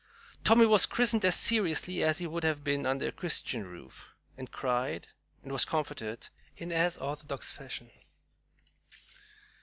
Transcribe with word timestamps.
"Tommy" 0.43 0.65
was 0.65 0.87
christened 0.87 1.23
as 1.25 1.35
seriously 1.35 2.01
as 2.03 2.17
he 2.17 2.25
would 2.25 2.43
have 2.43 2.63
been 2.63 2.87
under 2.87 3.09
a 3.09 3.11
Christian 3.11 3.67
roof 3.67 4.07
and 4.35 4.51
cried 4.51 5.09
and 5.43 5.51
was 5.51 5.63
comforted 5.63 6.29
in 6.57 6.71
as 6.71 6.97
orthodox 6.97 7.51
fashion. 7.51 7.91